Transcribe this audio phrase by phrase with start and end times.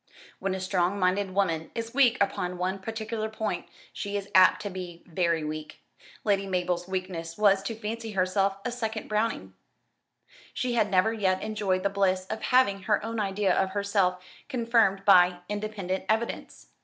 [0.39, 4.71] When a strong minded woman is weak upon one particular point she is apt to
[4.71, 5.79] be very weak.
[6.23, 9.53] Lady Mabel's weakness was to fancy herself a second Browning.
[10.55, 15.05] She had never yet enjoyed the bliss of having her own idea of herself confirmed
[15.05, 16.69] by independent evidence.